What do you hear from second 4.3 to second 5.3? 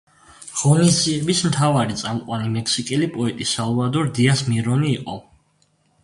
მირონი იყო.